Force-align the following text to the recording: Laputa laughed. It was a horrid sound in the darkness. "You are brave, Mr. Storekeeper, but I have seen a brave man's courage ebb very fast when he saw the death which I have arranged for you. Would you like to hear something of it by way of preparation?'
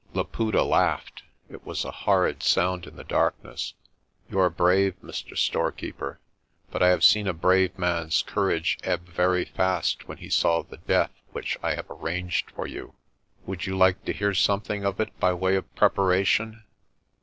Laputa 0.15 0.63
laughed. 0.63 1.21
It 1.47 1.63
was 1.63 1.85
a 1.85 1.91
horrid 1.91 2.41
sound 2.41 2.87
in 2.87 2.95
the 2.95 3.03
darkness. 3.03 3.75
"You 4.31 4.39
are 4.39 4.49
brave, 4.49 4.95
Mr. 5.03 5.37
Storekeeper, 5.37 6.19
but 6.71 6.81
I 6.81 6.87
have 6.87 7.03
seen 7.03 7.27
a 7.27 7.33
brave 7.33 7.77
man's 7.77 8.23
courage 8.23 8.79
ebb 8.81 9.05
very 9.07 9.45
fast 9.45 10.07
when 10.07 10.17
he 10.17 10.31
saw 10.31 10.63
the 10.63 10.77
death 10.77 11.11
which 11.33 11.55
I 11.61 11.75
have 11.75 11.85
arranged 11.87 12.49
for 12.49 12.65
you. 12.65 12.95
Would 13.45 13.67
you 13.67 13.77
like 13.77 14.03
to 14.05 14.13
hear 14.13 14.33
something 14.33 14.83
of 14.85 14.99
it 14.99 15.15
by 15.19 15.35
way 15.35 15.55
of 15.55 15.71
preparation?' 15.75 16.63